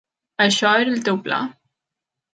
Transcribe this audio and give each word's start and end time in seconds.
Això 0.45 0.71
era 0.85 0.95
el 0.95 1.05
teu 1.09 1.21
pla? 1.27 1.43